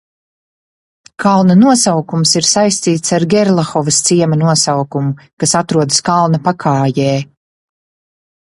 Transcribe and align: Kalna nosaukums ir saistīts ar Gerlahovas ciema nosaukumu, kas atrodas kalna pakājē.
Kalna 1.23 1.57
nosaukums 1.63 2.31
ir 2.41 2.47
saistīts 2.53 3.15
ar 3.17 3.25
Gerlahovas 3.35 4.01
ciema 4.09 4.41
nosaukumu, 4.45 5.15
kas 5.45 5.55
atrodas 5.63 6.03
kalna 6.09 6.45
pakājē. 6.49 7.11